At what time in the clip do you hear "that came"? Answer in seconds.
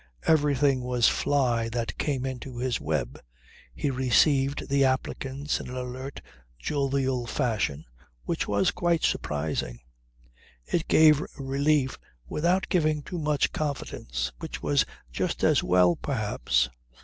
1.69-2.25